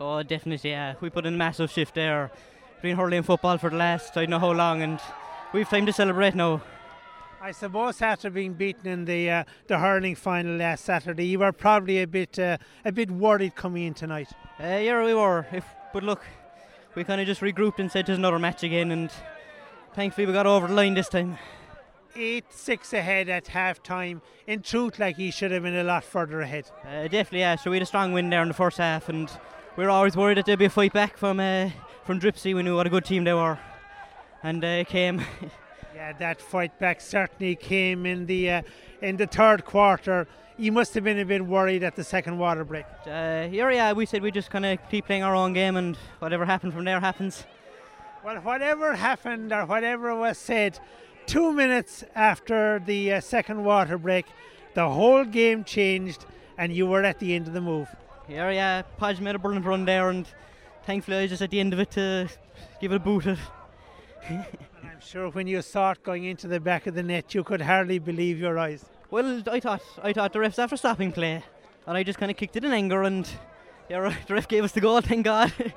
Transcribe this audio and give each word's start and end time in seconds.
Oh, 0.00 0.24
definitely, 0.24 0.70
yeah. 0.70 0.94
We 1.00 1.08
put 1.08 1.24
in 1.24 1.34
a 1.34 1.36
massive 1.36 1.70
shift 1.70 1.94
there. 1.94 2.32
Been 2.82 2.96
hurling 2.96 3.22
football 3.22 3.58
for 3.58 3.70
the 3.70 3.76
last 3.76 4.16
I 4.16 4.22
don't 4.22 4.30
know 4.30 4.38
how 4.40 4.50
long, 4.50 4.82
and 4.82 4.98
we've 5.52 5.68
time 5.68 5.86
to 5.86 5.92
celebrate 5.92 6.34
now. 6.34 6.62
I 7.40 7.52
suppose 7.52 8.02
after 8.02 8.28
being 8.28 8.54
beaten 8.54 8.88
in 8.88 9.04
the 9.04 9.30
uh, 9.30 9.44
the 9.68 9.78
hurling 9.78 10.16
final 10.16 10.56
last 10.56 10.84
Saturday, 10.84 11.26
you 11.26 11.38
were 11.38 11.52
probably 11.52 12.02
a 12.02 12.08
bit 12.08 12.38
uh, 12.40 12.58
a 12.84 12.90
bit 12.90 13.08
worried 13.08 13.54
coming 13.54 13.84
in 13.84 13.94
tonight. 13.94 14.30
Uh, 14.58 14.78
yeah, 14.82 15.04
we 15.04 15.14
were. 15.14 15.46
If, 15.52 15.64
but 15.92 16.02
look, 16.02 16.22
we 16.96 17.04
kind 17.04 17.20
of 17.20 17.26
just 17.28 17.40
regrouped 17.40 17.78
and 17.78 17.90
said 17.90 18.06
there's 18.06 18.18
another 18.18 18.40
match 18.40 18.64
again, 18.64 18.90
and 18.90 19.12
thankfully 19.94 20.26
we 20.26 20.32
got 20.32 20.46
over 20.46 20.66
the 20.66 20.74
line 20.74 20.94
this 20.94 21.08
time. 21.08 21.38
Eight 22.16 22.52
six 22.52 22.92
ahead 22.92 23.28
at 23.28 23.46
half 23.46 23.80
time. 23.80 24.22
In 24.48 24.60
truth, 24.60 24.98
like 24.98 25.16
he 25.16 25.30
should 25.30 25.52
have 25.52 25.62
been 25.62 25.76
a 25.76 25.84
lot 25.84 26.02
further 26.02 26.40
ahead. 26.40 26.68
Uh, 26.84 27.02
definitely, 27.04 27.40
yeah. 27.40 27.54
So 27.54 27.70
we 27.70 27.76
had 27.76 27.82
a 27.84 27.86
strong 27.86 28.12
win 28.12 28.28
there 28.28 28.42
in 28.42 28.48
the 28.48 28.54
first 28.54 28.78
half, 28.78 29.08
and 29.08 29.30
we 29.76 29.84
were 29.84 29.90
always 29.90 30.16
worried 30.16 30.38
that 30.38 30.46
there'd 30.46 30.58
be 30.58 30.66
a 30.66 30.70
fight 30.70 30.92
back 30.92 31.16
from 31.16 31.40
uh, 31.40 31.70
from 32.04 32.20
Dripsey. 32.20 32.54
We 32.54 32.62
knew 32.62 32.76
what 32.76 32.86
a 32.86 32.90
good 32.90 33.04
team 33.04 33.24
they 33.24 33.34
were, 33.34 33.58
and 34.42 34.64
uh, 34.64 34.68
it 34.82 34.88
came. 34.88 35.22
Yeah, 35.94 36.12
that 36.14 36.40
fight 36.40 36.76
back 36.80 37.00
certainly 37.00 37.54
came 37.54 38.04
in 38.04 38.26
the 38.26 38.50
uh, 38.50 38.62
in 39.00 39.16
the 39.16 39.28
third 39.28 39.64
quarter. 39.64 40.26
You 40.56 40.72
must 40.72 40.92
have 40.94 41.04
been 41.04 41.20
a 41.20 41.24
bit 41.24 41.46
worried 41.46 41.84
at 41.84 41.94
the 41.94 42.02
second 42.02 42.36
water 42.36 42.64
break. 42.64 42.84
Uh, 43.06 43.46
yeah, 43.48 43.70
yeah, 43.70 43.92
we 43.92 44.04
said 44.04 44.20
we 44.20 44.32
just 44.32 44.50
kind 44.50 44.66
of 44.66 44.78
keep 44.90 45.06
playing 45.06 45.22
our 45.22 45.36
own 45.36 45.52
game, 45.52 45.76
and 45.76 45.96
whatever 46.18 46.44
happened 46.44 46.72
from 46.72 46.84
there 46.84 46.98
happens. 46.98 47.44
Well, 48.24 48.36
whatever 48.38 48.96
happened 48.96 49.52
or 49.52 49.66
whatever 49.66 50.16
was 50.16 50.36
said, 50.36 50.80
two 51.26 51.52
minutes 51.52 52.02
after 52.16 52.82
the 52.84 53.12
uh, 53.12 53.20
second 53.20 53.62
water 53.62 53.96
break, 53.96 54.26
the 54.74 54.88
whole 54.88 55.24
game 55.24 55.62
changed, 55.62 56.26
and 56.58 56.72
you 56.72 56.86
were 56.86 57.04
at 57.04 57.20
the 57.20 57.36
end 57.36 57.46
of 57.46 57.54
the 57.54 57.60
move. 57.60 57.88
Yeah, 58.28 58.50
yeah, 58.50 58.82
Podge 58.96 59.20
made 59.20 59.34
a 59.34 59.38
brilliant 59.38 59.66
run 59.66 59.84
there, 59.84 60.08
and 60.08 60.26
thankfully 60.84 61.18
I 61.18 61.22
was 61.22 61.30
just 61.30 61.42
at 61.42 61.50
the 61.50 61.60
end 61.60 61.74
of 61.74 61.78
it 61.78 61.90
to 61.92 62.28
give 62.80 62.90
it 62.92 62.96
a 62.96 62.98
boot. 62.98 63.26
I'm 64.30 65.00
sure 65.00 65.28
when 65.28 65.46
you 65.46 65.60
saw 65.60 65.90
it 65.90 66.02
going 66.02 66.24
into 66.24 66.48
the 66.48 66.58
back 66.58 66.86
of 66.86 66.94
the 66.94 67.02
net, 67.02 67.34
you 67.34 67.44
could 67.44 67.60
hardly 67.60 67.98
believe 67.98 68.38
your 68.38 68.58
eyes. 68.58 68.86
Well, 69.10 69.42
I 69.50 69.60
thought 69.60 69.82
I 70.02 70.14
thought 70.14 70.32
the 70.32 70.38
refs 70.38 70.58
after 70.58 70.76
stopping 70.76 71.12
play, 71.12 71.44
and 71.86 71.96
I 71.96 72.02
just 72.02 72.18
kind 72.18 72.30
of 72.30 72.38
kicked 72.38 72.56
it 72.56 72.64
in 72.64 72.72
anger, 72.72 73.02
and 73.02 73.28
yeah, 73.90 74.14
the 74.26 74.34
ref 74.34 74.48
gave 74.48 74.64
us 74.64 74.72
the 74.72 74.80
goal. 74.80 75.02
Thank 75.02 75.26
God. 75.26 75.52
and 75.58 75.72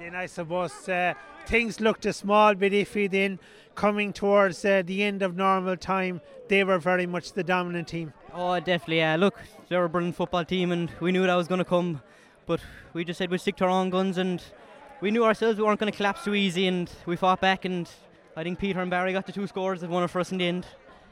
then 0.00 0.14
I 0.14 0.24
suppose 0.24 0.88
uh, 0.88 1.12
things 1.46 1.80
looked 1.80 2.06
a 2.06 2.14
small 2.14 2.54
bit 2.54 2.72
iffy. 2.72 3.10
Then 3.10 3.38
coming 3.74 4.14
towards 4.14 4.64
uh, 4.64 4.82
the 4.86 5.02
end 5.02 5.20
of 5.20 5.36
normal 5.36 5.76
time, 5.76 6.22
they 6.48 6.64
were 6.64 6.78
very 6.78 7.06
much 7.06 7.34
the 7.34 7.44
dominant 7.44 7.88
team. 7.88 8.14
Oh, 8.32 8.58
definitely. 8.58 8.98
Yeah, 8.98 9.16
look, 9.16 9.38
they're 9.68 9.84
a 9.84 9.88
brilliant 9.88 10.16
football 10.16 10.44
team, 10.44 10.72
and 10.72 10.90
we 11.00 11.12
knew 11.12 11.26
that 11.26 11.34
was 11.34 11.48
going 11.48 11.58
to 11.58 11.64
come, 11.64 12.00
but 12.46 12.60
we 12.92 13.04
just 13.04 13.18
said 13.18 13.30
we'd 13.30 13.40
stick 13.40 13.56
to 13.56 13.64
our 13.64 13.70
own 13.70 13.90
guns, 13.90 14.18
and 14.18 14.42
we 15.00 15.10
knew 15.10 15.24
ourselves 15.24 15.58
we 15.58 15.64
weren't 15.64 15.78
going 15.78 15.92
to 15.92 15.96
collapse 15.96 16.24
too 16.24 16.34
easy, 16.34 16.66
and 16.66 16.90
we 17.06 17.16
fought 17.16 17.40
back, 17.40 17.64
and 17.64 17.90
I 18.36 18.42
think 18.42 18.58
Peter 18.58 18.80
and 18.80 18.90
Barry 18.90 19.12
got 19.12 19.26
the 19.26 19.32
two 19.32 19.46
scores 19.46 19.80
that 19.80 19.90
won 19.90 20.02
it 20.02 20.08
for 20.08 20.20
us 20.20 20.32
in 20.32 20.38
the 20.38 20.46
end. 20.46 20.66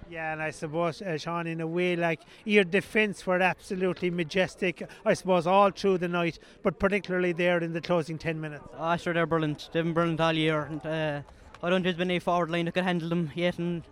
Yeah, 0.09 0.33
and 0.33 0.41
I 0.41 0.51
suppose, 0.51 1.03
uh, 1.03 1.19
Sean, 1.19 1.47
in 1.47 1.61
a 1.61 1.67
way, 1.67 1.97
like 1.97 2.21
your 2.45 2.63
defence 2.63 3.27
were 3.27 3.41
absolutely 3.41 4.09
majestic, 4.09 4.89
I 5.05 5.15
suppose, 5.15 5.47
all 5.47 5.71
through 5.71 5.99
the 5.99 6.09
night, 6.09 6.39
but 6.63 6.79
particularly 6.79 7.33
there 7.33 7.59
in 7.59 7.73
the 7.73 7.81
closing 7.81 8.17
10 8.17 8.41
minutes. 8.41 8.65
Oh, 8.79 8.97
sure, 8.97 9.13
they're 9.13 9.27
brilliant. 9.27 9.69
They've 9.73 9.83
been 9.83 9.95
brilliant 9.95 10.21
all 10.21 10.33
year. 10.33 10.63
And, 10.63 10.87
uh, 10.87 11.23
I 11.63 11.71
don't 11.71 11.79
think 11.79 11.85
there's 11.85 11.97
been 11.97 12.11
a 12.13 12.21
forward 12.21 12.51
line 12.51 12.67
that 12.67 12.75
could 12.75 12.85
handle 12.85 13.09
them 13.09 13.33
yet, 13.35 13.59
and 13.59 13.83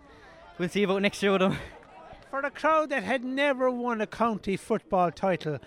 we'll 0.57 0.69
see 0.69 0.83
about 0.83 1.01
next 1.01 1.21
year 1.21 1.33
with 1.33 1.41
them. 1.41 1.57
For 2.35 2.45
a 2.45 2.51
crowd 2.51 2.89
that 2.89 3.03
had 3.03 3.23
never 3.23 3.71
won 3.71 4.01
a 4.01 4.07
county 4.07 4.57
football 4.57 5.09
title 5.09 5.57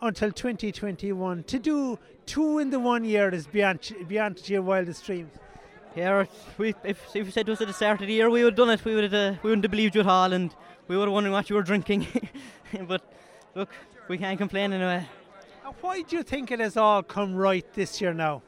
until 0.00 0.30
2021, 0.30 1.42
to 1.42 1.58
do 1.58 1.98
two 2.24 2.60
in 2.60 2.70
the 2.70 2.78
one 2.78 3.04
year 3.04 3.34
is 3.34 3.48
beyond, 3.48 3.92
beyond 4.06 4.48
your 4.48 4.62
wildest 4.62 5.04
dreams. 5.04 5.32
Yeah, 5.96 6.26
we, 6.56 6.72
if, 6.84 7.04
if 7.16 7.26
you 7.26 7.32
said 7.32 7.46
to 7.46 7.52
us 7.54 7.60
at 7.62 7.66
the 7.66 7.72
start 7.74 8.00
of 8.00 8.06
the 8.06 8.12
year 8.12 8.30
we 8.30 8.44
would 8.44 8.52
have 8.52 8.56
done 8.56 8.70
it, 8.70 8.84
we 8.84 8.94
would 8.94 9.12
have, 9.12 9.12
uh, 9.12 9.38
we 9.42 9.50
wouldn't 9.50 9.64
have 9.64 9.72
believed 9.72 9.96
you 9.96 10.02
at 10.02 10.06
all, 10.06 10.32
and 10.32 10.54
we 10.86 10.96
would 10.96 11.08
have 11.08 11.12
wondered 11.12 11.32
what 11.32 11.50
you 11.50 11.56
were 11.56 11.64
drinking. 11.64 12.06
but 12.86 13.02
look, 13.56 13.70
we 14.06 14.16
can't 14.16 14.38
complain 14.38 14.72
anyway. 14.72 15.04
Why 15.80 16.02
do 16.02 16.14
you 16.14 16.22
think 16.22 16.52
it 16.52 16.60
has 16.60 16.76
all 16.76 17.02
come 17.02 17.34
right 17.34 17.66
this 17.72 18.00
year 18.00 18.14
now? 18.14 18.40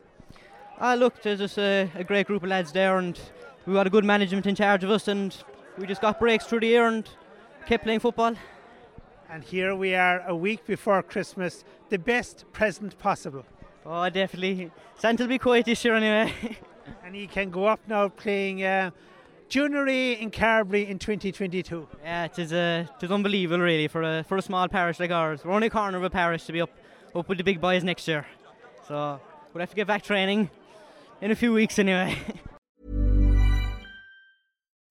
Ah, 0.78 0.94
look, 0.94 1.20
there's 1.20 1.40
just 1.40 1.58
a, 1.58 1.90
a 1.96 2.04
great 2.04 2.28
group 2.28 2.44
of 2.44 2.48
lads 2.48 2.70
there, 2.70 2.98
and 2.98 3.18
we 3.66 3.74
got 3.74 3.88
a 3.88 3.90
good 3.90 4.04
management 4.04 4.46
in 4.46 4.54
charge 4.54 4.84
of 4.84 4.90
us, 4.90 5.08
and 5.08 5.36
we 5.76 5.84
just 5.88 6.00
got 6.00 6.20
breaks 6.20 6.46
through 6.46 6.60
the 6.60 6.68
year 6.68 6.86
and 6.86 7.10
kept 7.66 7.82
playing 7.82 8.00
football. 8.00 8.34
And 9.28 9.42
here 9.42 9.74
we 9.74 9.94
are 9.94 10.20
a 10.28 10.36
week 10.36 10.64
before 10.66 11.02
Christmas, 11.02 11.64
the 11.88 11.98
best 11.98 12.44
present 12.52 12.96
possible. 12.98 13.44
Oh, 13.84 14.08
definitely. 14.08 14.70
Santa 14.96 15.24
will 15.24 15.28
be 15.28 15.38
quiet 15.38 15.66
this 15.66 15.84
year 15.84 15.96
anyway. 15.96 16.32
and 17.04 17.14
he 17.14 17.26
can 17.26 17.50
go 17.50 17.66
up 17.66 17.80
now 17.88 18.08
playing 18.08 18.62
uh, 18.62 18.90
Junior 19.48 19.86
in 19.88 20.30
Carbery 20.30 20.88
in 20.88 21.00
2022. 21.00 21.88
Yeah, 22.02 22.24
it 22.26 22.38
is, 22.38 22.52
uh, 22.52 22.86
it 22.96 23.04
is 23.04 23.10
unbelievable, 23.10 23.62
really, 23.62 23.88
for 23.88 24.02
a, 24.02 24.22
for 24.22 24.36
a 24.36 24.42
small 24.42 24.68
parish 24.68 25.00
like 25.00 25.10
ours. 25.10 25.44
We're 25.44 25.52
only 25.52 25.66
a 25.66 25.70
corner 25.70 25.98
of 25.98 26.04
a 26.04 26.10
parish 26.10 26.44
to 26.44 26.52
be 26.52 26.60
up, 26.60 26.70
up 27.16 27.28
with 27.28 27.38
the 27.38 27.44
big 27.44 27.60
boys 27.60 27.82
next 27.82 28.06
year. 28.06 28.26
So 28.86 29.20
we'll 29.52 29.60
have 29.60 29.70
to 29.70 29.76
get 29.76 29.88
back 29.88 30.02
training 30.02 30.50
in 31.20 31.32
a 31.32 31.36
few 31.36 31.52
weeks 31.52 31.80
anyway. 31.80 32.16